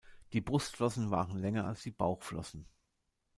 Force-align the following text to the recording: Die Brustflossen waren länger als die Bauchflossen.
Die 0.33 0.41
Brustflossen 0.41 1.11
waren 1.11 1.37
länger 1.37 1.65
als 1.67 1.83
die 1.83 1.91
Bauchflossen. 1.91 2.65